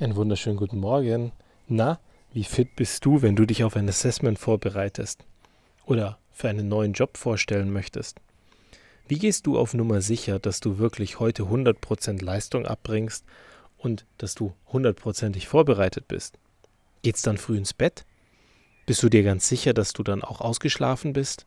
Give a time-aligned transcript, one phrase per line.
[0.00, 1.32] Einen wunderschönen guten Morgen.
[1.66, 1.98] Na,
[2.32, 5.24] wie fit bist du, wenn du dich auf ein Assessment vorbereitest
[5.86, 8.20] oder für einen neuen Job vorstellen möchtest?
[9.08, 13.24] Wie gehst du auf Nummer sicher, dass du wirklich heute 100% Leistung abbringst
[13.76, 16.38] und dass du hundertprozentig vorbereitet bist?
[17.02, 18.04] Geht's dann früh ins Bett?
[18.86, 21.44] Bist du dir ganz sicher, dass du dann auch ausgeschlafen bist?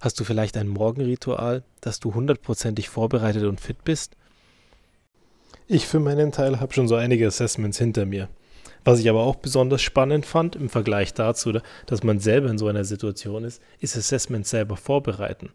[0.00, 4.16] Hast du vielleicht ein Morgenritual, dass du hundertprozentig vorbereitet und fit bist?
[5.66, 8.28] Ich für meinen Teil habe schon so einige Assessments hinter mir.
[8.84, 11.52] Was ich aber auch besonders spannend fand im Vergleich dazu,
[11.86, 15.54] dass man selber in so einer Situation ist, ist Assessments selber vorbereiten.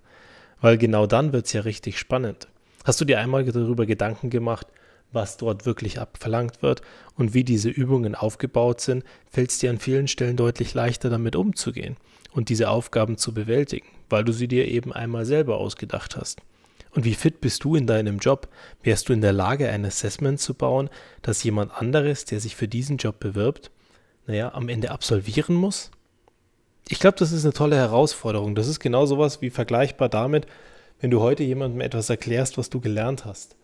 [0.62, 2.48] Weil genau dann wird es ja richtig spannend.
[2.86, 4.66] Hast du dir einmal darüber Gedanken gemacht,
[5.12, 6.82] was dort wirklich abverlangt wird
[7.16, 11.36] und wie diese Übungen aufgebaut sind, fällt es dir an vielen Stellen deutlich leichter damit
[11.36, 11.98] umzugehen
[12.32, 16.42] und diese Aufgaben zu bewältigen, weil du sie dir eben einmal selber ausgedacht hast.
[16.92, 18.50] Und wie fit bist du in deinem Job?
[18.82, 20.90] Wärst du in der Lage, ein Assessment zu bauen,
[21.22, 23.72] das jemand anderes, der sich für diesen Job bewirbt,
[24.26, 25.92] naja, am Ende absolvieren muss?
[26.88, 28.56] Ich glaube, das ist eine tolle Herausforderung.
[28.56, 30.48] Das ist genau sowas wie vergleichbar damit,
[31.00, 33.56] wenn du heute jemandem etwas erklärst, was du gelernt hast.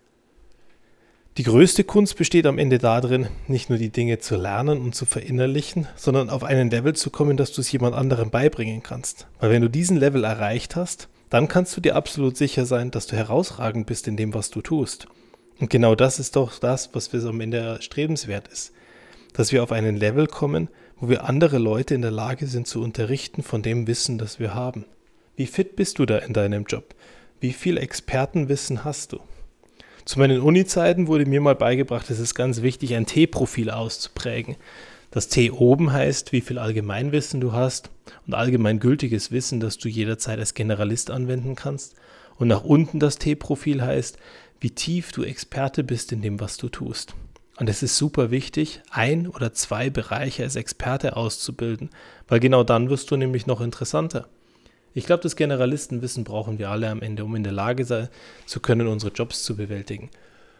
[1.37, 5.05] Die größte Kunst besteht am Ende darin, nicht nur die Dinge zu lernen und zu
[5.05, 9.27] verinnerlichen, sondern auf einen Level zu kommen, dass du es jemand anderem beibringen kannst.
[9.39, 13.07] Weil wenn du diesen Level erreicht hast, dann kannst du dir absolut sicher sein, dass
[13.07, 15.07] du herausragend bist in dem, was du tust.
[15.59, 18.71] Und genau das ist doch das, was für am Ende erstrebenswert ist.
[19.33, 22.81] Dass wir auf einen Level kommen, wo wir andere Leute in der Lage sind zu
[22.81, 24.85] unterrichten von dem Wissen, das wir haben.
[25.35, 26.95] Wie fit bist du da in deinem Job?
[27.41, 29.19] Wie viel Expertenwissen hast du?
[30.05, 34.55] Zu meinen Uni-Zeiten wurde mir mal beigebracht, es ist ganz wichtig, ein T-Profil auszuprägen.
[35.11, 37.89] Das T oben heißt, wie viel Allgemeinwissen du hast
[38.27, 41.95] und allgemeingültiges Wissen, das du jederzeit als Generalist anwenden kannst.
[42.37, 44.17] Und nach unten das T-Profil heißt,
[44.59, 47.15] wie tief du Experte bist in dem, was du tust.
[47.57, 51.89] Und es ist super wichtig, ein oder zwei Bereiche als Experte auszubilden,
[52.27, 54.27] weil genau dann wirst du nämlich noch interessanter.
[54.93, 58.09] Ich glaube, das Generalistenwissen brauchen wir alle am Ende, um in der Lage sein
[58.45, 60.09] zu können, unsere Jobs zu bewältigen.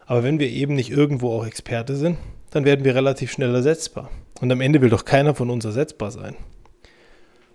[0.05, 2.17] Aber wenn wir eben nicht irgendwo auch Experte sind,
[2.51, 4.09] dann werden wir relativ schnell ersetzbar.
[4.39, 6.35] Und am Ende will doch keiner von uns ersetzbar sein.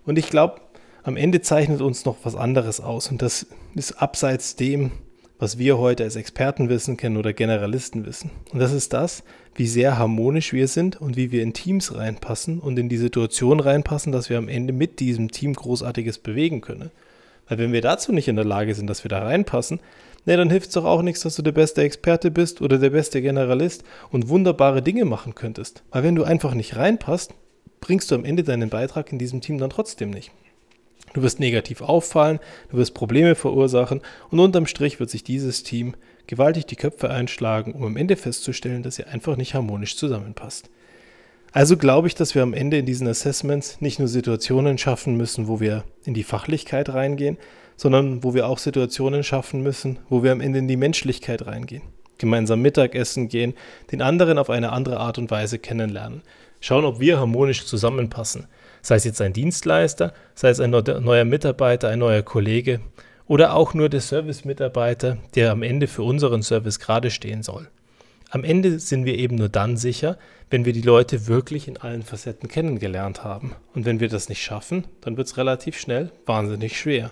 [0.05, 0.61] Und ich glaube,
[1.03, 3.09] am Ende zeichnet uns noch was anderes aus.
[3.09, 4.91] Und das ist abseits dem,
[5.39, 8.29] was wir heute als Expertenwissen kennen oder Generalistenwissen.
[8.53, 9.23] Und das ist das,
[9.55, 13.59] wie sehr harmonisch wir sind und wie wir in Teams reinpassen und in die Situation
[13.59, 16.91] reinpassen, dass wir am Ende mit diesem Team Großartiges bewegen können.
[17.47, 19.79] Weil wenn wir dazu nicht in der Lage sind, dass wir da reinpassen,
[20.25, 22.91] ne, dann hilft es doch auch nichts, dass du der beste Experte bist oder der
[22.91, 25.83] beste Generalist und wunderbare Dinge machen könntest.
[25.89, 27.33] Weil wenn du einfach nicht reinpasst,
[27.81, 30.31] bringst du am Ende deinen Beitrag in diesem Team dann trotzdem nicht.
[31.13, 35.95] Du wirst negativ auffallen, du wirst Probleme verursachen und unterm Strich wird sich dieses Team
[36.27, 40.69] gewaltig die Köpfe einschlagen, um am Ende festzustellen, dass ihr einfach nicht harmonisch zusammenpasst.
[41.51, 45.49] Also glaube ich, dass wir am Ende in diesen Assessments nicht nur Situationen schaffen müssen,
[45.49, 47.37] wo wir in die Fachlichkeit reingehen,
[47.75, 51.81] sondern wo wir auch Situationen schaffen müssen, wo wir am Ende in die Menschlichkeit reingehen.
[52.19, 53.55] Gemeinsam Mittagessen gehen,
[53.91, 56.21] den anderen auf eine andere Art und Weise kennenlernen.
[56.61, 58.47] Schauen, ob wir harmonisch zusammenpassen.
[58.81, 62.79] Sei es jetzt ein Dienstleister, sei es ein neuer Mitarbeiter, ein neuer Kollege
[63.27, 67.67] oder auch nur der Service-Mitarbeiter, der am Ende für unseren Service gerade stehen soll.
[68.29, 70.17] Am Ende sind wir eben nur dann sicher,
[70.49, 73.55] wenn wir die Leute wirklich in allen Facetten kennengelernt haben.
[73.73, 77.11] Und wenn wir das nicht schaffen, dann wird es relativ schnell wahnsinnig schwer.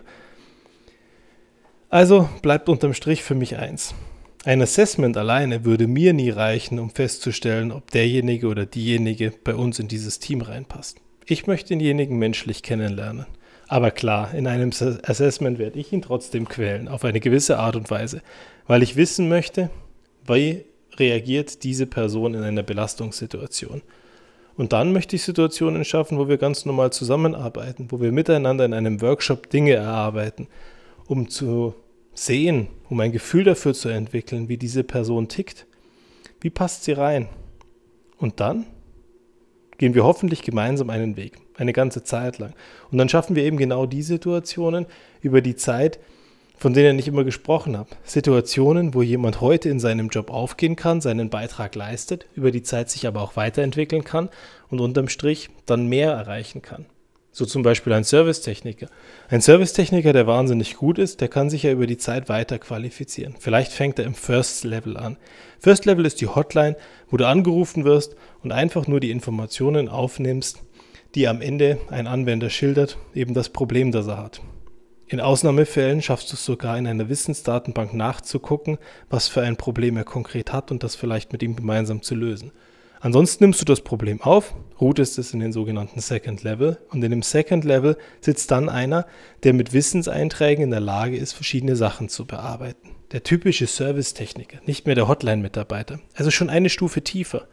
[1.90, 3.96] Also bleibt unterm Strich für mich eins.
[4.45, 9.79] Ein Assessment alleine würde mir nie reichen, um festzustellen, ob derjenige oder diejenige bei uns
[9.79, 11.01] in dieses Team reinpasst.
[11.25, 13.25] Ich möchte denjenigen menschlich kennenlernen.
[13.67, 17.91] Aber klar, in einem Assessment werde ich ihn trotzdem quälen, auf eine gewisse Art und
[17.91, 18.22] Weise,
[18.66, 19.69] weil ich wissen möchte,
[20.25, 20.63] wie
[20.97, 23.81] reagiert diese Person in einer Belastungssituation.
[24.56, 28.73] Und dann möchte ich Situationen schaffen, wo wir ganz normal zusammenarbeiten, wo wir miteinander in
[28.73, 30.47] einem Workshop Dinge erarbeiten,
[31.07, 31.75] um zu
[32.13, 35.66] sehen, um ein Gefühl dafür zu entwickeln, wie diese Person tickt.
[36.41, 37.29] Wie passt sie rein?
[38.17, 38.66] Und dann
[39.77, 42.53] gehen wir hoffentlich gemeinsam einen Weg, eine ganze Zeit lang.
[42.91, 44.86] Und dann schaffen wir eben genau die Situationen
[45.21, 46.00] über die Zeit,
[46.57, 47.89] von denen ich immer gesprochen habe.
[48.03, 52.89] Situationen, wo jemand heute in seinem Job aufgehen kann, seinen Beitrag leistet, über die Zeit
[52.89, 54.30] sich aber auch weiterentwickeln kann
[54.69, 56.85] und unterm Strich dann mehr erreichen kann.
[57.39, 58.88] So zum Beispiel ein Servicetechniker.
[59.30, 63.33] Ein Servicetechniker, der wahnsinnig gut ist, der kann sich ja über die Zeit weiter qualifizieren.
[63.39, 65.15] Vielleicht fängt er im First Level an.
[65.57, 66.75] First Level ist die Hotline,
[67.09, 70.63] wo du angerufen wirst und einfach nur die Informationen aufnimmst,
[71.15, 74.42] die am Ende ein Anwender schildert, eben das Problem, das er hat.
[75.07, 80.03] In Ausnahmefällen schaffst du es sogar in einer Wissensdatenbank nachzugucken, was für ein Problem er
[80.03, 82.51] konkret hat und das vielleicht mit ihm gemeinsam zu lösen.
[83.01, 87.12] Ansonsten nimmst du das Problem auf, routest es in den sogenannten Second Level und in
[87.12, 89.06] dem Second Level sitzt dann einer,
[89.44, 92.96] der mit Wissenseinträgen in der Lage ist, verschiedene Sachen zu bearbeiten.
[93.13, 97.48] Der typische Servicetechniker, nicht mehr der Hotline-Mitarbeiter, also schon eine Stufe tiefer.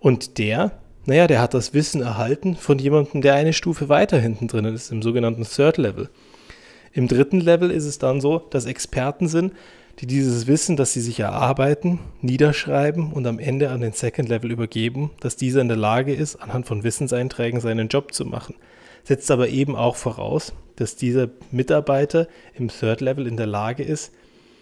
[0.00, 0.72] Und der,
[1.06, 4.90] naja, der hat das Wissen erhalten von jemandem, der eine Stufe weiter hinten drin ist,
[4.90, 6.10] im sogenannten Third Level.
[6.92, 9.52] Im dritten Level ist es dann so, dass Experten sind,
[9.98, 14.50] die dieses Wissen, das sie sich erarbeiten, niederschreiben und am Ende an den Second Level
[14.50, 18.54] übergeben, dass dieser in der Lage ist, anhand von Wissenseinträgen seinen Job zu machen.
[19.04, 24.12] Setzt aber eben auch voraus, dass dieser Mitarbeiter im Third Level in der Lage ist,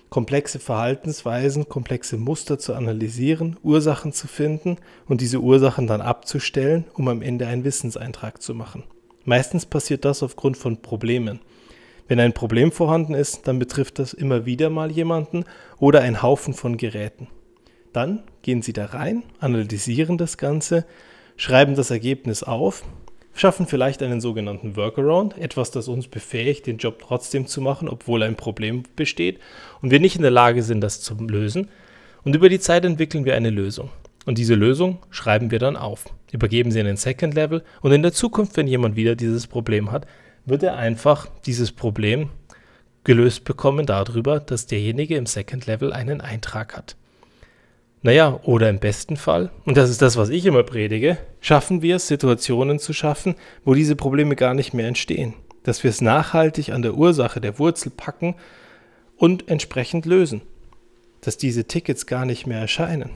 [0.08, 4.76] komplexe Verhaltensweisen, komplexe Muster zu analysieren, Ursachen zu finden
[5.06, 8.84] und diese Ursachen dann abzustellen, um am Ende einen Wissenseintrag zu machen.
[9.24, 11.40] Meistens passiert das aufgrund von Problemen.
[12.06, 15.44] Wenn ein Problem vorhanden ist, dann betrifft das immer wieder mal jemanden
[15.78, 17.28] oder einen Haufen von Geräten.
[17.92, 20.84] Dann gehen Sie da rein, analysieren das Ganze,
[21.36, 22.84] schreiben das Ergebnis auf,
[23.34, 28.22] schaffen vielleicht einen sogenannten Workaround, etwas, das uns befähigt, den Job trotzdem zu machen, obwohl
[28.22, 29.38] ein Problem besteht
[29.80, 31.68] und wir nicht in der Lage sind, das zu lösen.
[32.22, 33.90] Und über die Zeit entwickeln wir eine Lösung.
[34.26, 38.02] Und diese Lösung schreiben wir dann auf, übergeben sie in den Second Level und in
[38.02, 40.06] der Zukunft, wenn jemand wieder dieses Problem hat,
[40.46, 42.30] wird er einfach dieses Problem
[43.04, 46.96] gelöst bekommen darüber, dass derjenige im Second Level einen Eintrag hat.
[48.02, 51.96] Naja, oder im besten Fall, und das ist das, was ich immer predige, schaffen wir
[51.96, 55.34] es, Situationen zu schaffen, wo diese Probleme gar nicht mehr entstehen.
[55.62, 58.34] Dass wir es nachhaltig an der Ursache, der Wurzel packen
[59.16, 60.42] und entsprechend lösen.
[61.22, 63.10] Dass diese Tickets gar nicht mehr erscheinen.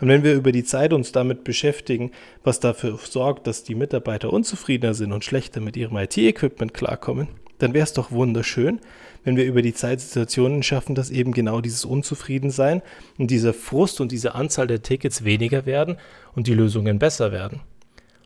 [0.00, 2.10] Und wenn wir über die Zeit uns damit beschäftigen,
[2.42, 7.28] was dafür sorgt, dass die Mitarbeiter unzufriedener sind und schlechter mit ihrem IT-Equipment klarkommen,
[7.58, 8.80] dann wäre es doch wunderschön,
[9.22, 12.82] wenn wir über die Zeit Situationen schaffen, dass eben genau dieses Unzufriedensein
[13.16, 15.96] und dieser Frust und diese Anzahl der Tickets weniger werden
[16.34, 17.60] und die Lösungen besser werden.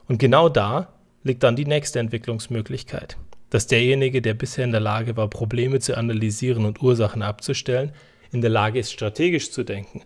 [0.08, 3.16] Und genau da liegt dann die nächste Entwicklungsmöglichkeit,
[3.50, 7.92] dass derjenige, der bisher in der Lage war, Probleme zu analysieren und Ursachen abzustellen,
[8.32, 10.02] in der Lage ist, strategisch zu denken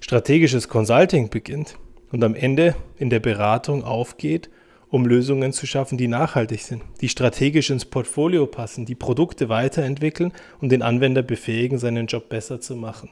[0.00, 1.78] strategisches Consulting beginnt
[2.12, 4.50] und am Ende in der Beratung aufgeht,
[4.88, 10.32] um Lösungen zu schaffen, die nachhaltig sind, die strategisch ins Portfolio passen, die Produkte weiterentwickeln
[10.60, 13.10] und den Anwender befähigen, seinen Job besser zu machen.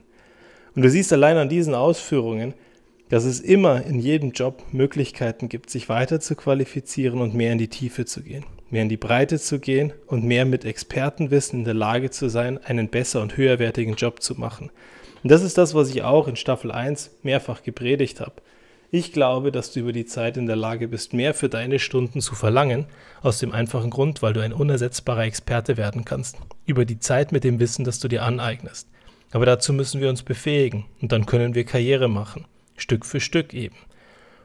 [0.75, 2.55] Und du siehst allein an diesen Ausführungen,
[3.09, 7.59] dass es immer in jedem Job Möglichkeiten gibt, sich weiter zu qualifizieren und mehr in
[7.59, 11.65] die Tiefe zu gehen, mehr in die Breite zu gehen und mehr mit Expertenwissen in
[11.65, 14.71] der Lage zu sein, einen besser und höherwertigen Job zu machen.
[15.25, 18.35] Und das ist das, was ich auch in Staffel 1 mehrfach gepredigt habe.
[18.91, 22.21] Ich glaube, dass du über die Zeit in der Lage bist, mehr für deine Stunden
[22.21, 22.85] zu verlangen,
[23.23, 26.37] aus dem einfachen Grund, weil du ein unersetzbarer Experte werden kannst.
[26.67, 28.87] Über die Zeit mit dem Wissen, das du dir aneignest.
[29.33, 32.45] Aber dazu müssen wir uns befähigen und dann können wir Karriere machen.
[32.77, 33.77] Stück für Stück eben.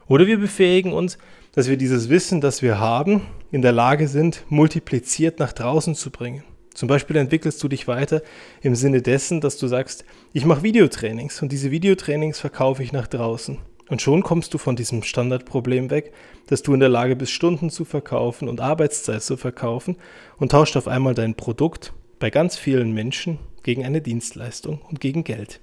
[0.08, 1.18] Oder wir befähigen uns,
[1.52, 6.10] dass wir dieses Wissen, das wir haben, in der Lage sind, multipliziert nach draußen zu
[6.10, 6.42] bringen.
[6.74, 8.22] Zum Beispiel entwickelst du dich weiter
[8.62, 13.08] im Sinne dessen, dass du sagst, ich mache Videotrainings und diese Videotrainings verkaufe ich nach
[13.08, 13.58] draußen.
[13.88, 16.12] Und schon kommst du von diesem Standardproblem weg,
[16.46, 19.96] dass du in der Lage bist, Stunden zu verkaufen und Arbeitszeit zu verkaufen
[20.38, 25.24] und tauscht auf einmal dein Produkt bei ganz vielen Menschen gegen eine Dienstleistung und gegen
[25.24, 25.60] Geld.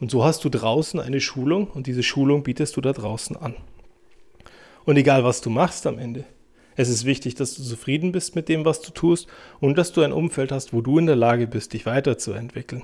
[0.00, 3.54] Und so hast du draußen eine Schulung und diese Schulung bietest du da draußen an.
[4.84, 6.24] Und egal was du machst am Ende,
[6.76, 9.28] es ist wichtig, dass du zufrieden bist mit dem, was du tust
[9.60, 12.82] und dass du ein Umfeld hast, wo du in der Lage bist, dich weiterzuentwickeln.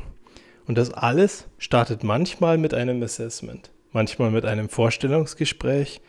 [0.67, 6.01] Und das alles startet manchmal mit einem Assessment, manchmal mit einem Vorstellungsgespräch,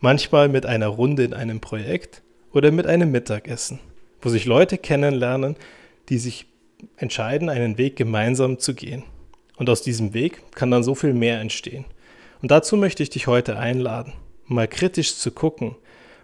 [0.00, 2.22] manchmal mit einer Runde in einem Projekt
[2.52, 3.78] oder mit einem Mittagessen,
[4.20, 5.56] wo sich Leute kennenlernen,
[6.08, 6.46] die sich
[6.96, 9.04] entscheiden, einen Weg gemeinsam zu gehen.
[9.56, 11.84] Und aus diesem Weg kann dann so viel mehr entstehen.
[12.42, 14.12] Und dazu möchte ich dich heute einladen,
[14.46, 15.76] mal kritisch zu gucken,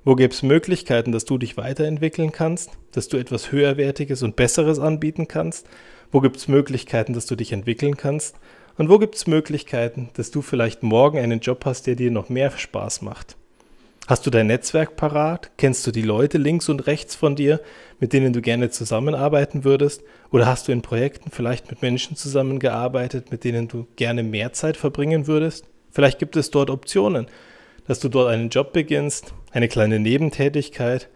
[0.08, 4.78] wo gibt es Möglichkeiten, dass du dich weiterentwickeln kannst, dass du etwas Höherwertiges und Besseres
[4.78, 5.66] anbieten kannst?
[6.10, 8.34] Wo gibt es Möglichkeiten, dass du dich entwickeln kannst?
[8.78, 12.30] Und wo gibt es Möglichkeiten, dass du vielleicht morgen einen Job hast, der dir noch
[12.30, 13.36] mehr Spaß macht?
[14.06, 15.50] Hast du dein Netzwerk parat?
[15.58, 17.60] Kennst du die Leute links und rechts von dir,
[18.00, 20.02] mit denen du gerne zusammenarbeiten würdest?
[20.30, 24.78] Oder hast du in Projekten vielleicht mit Menschen zusammengearbeitet, mit denen du gerne mehr Zeit
[24.78, 25.66] verbringen würdest?
[25.90, 27.26] Vielleicht gibt es dort Optionen,
[27.88, 31.08] dass du dort einen Job beginnst, eine kleine Nebentätigkeit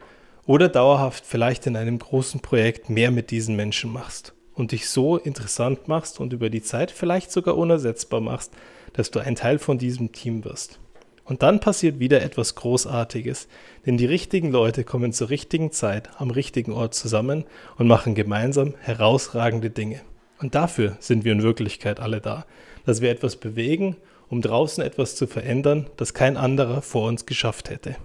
[0.47, 5.19] oder dauerhaft vielleicht in einem großen Projekt mehr mit diesen Menschen machst und dich so
[5.19, 8.53] interessant machst und über die Zeit vielleicht sogar unersetzbar machst,
[8.95, 10.81] dass du ein Teil von diesem Team wirst.
[11.25, 13.49] Und dann passiert wieder etwas Großartiges,
[13.87, 17.45] denn die richtigen Leute kommen zur richtigen Zeit am richtigen Ort zusammen
[17.77, 20.01] und machen gemeinsam herausragende Dinge.
[20.41, 22.47] Und dafür sind wir in Wirklichkeit alle da,
[22.85, 23.97] dass wir etwas bewegen
[24.33, 27.97] um draußen etwas zu verändern, das kein anderer vor uns geschafft hätte.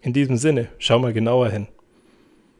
[0.00, 1.68] In diesem Sinne, schau mal genauer hin.